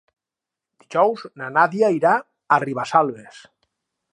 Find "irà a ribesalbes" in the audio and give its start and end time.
1.99-3.45